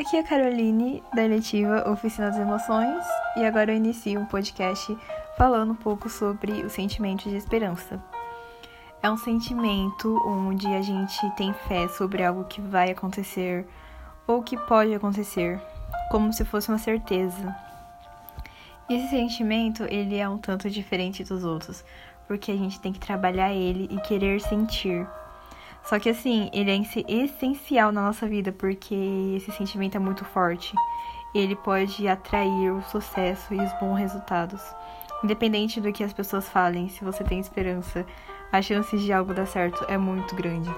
[0.00, 3.04] Aqui é a Caroline, da eletiva Oficina das Emoções,
[3.36, 4.96] e agora eu inicio um podcast
[5.36, 8.00] falando um pouco sobre o sentimento de esperança.
[9.02, 13.66] É um sentimento onde a gente tem fé sobre algo que vai acontecer
[14.24, 15.60] ou que pode acontecer,
[16.12, 17.52] como se fosse uma certeza.
[18.88, 21.84] Esse sentimento, ele é um tanto diferente dos outros,
[22.28, 25.04] porque a gente tem que trabalhar ele e querer sentir.
[25.84, 28.94] Só que assim, ele é essencial na nossa vida porque
[29.36, 30.74] esse sentimento é muito forte.
[31.34, 34.62] Ele pode atrair o sucesso e os bons resultados.
[35.22, 38.06] Independente do que as pessoas falem, se você tem esperança,
[38.52, 40.70] a chance de algo dar certo é muito grande.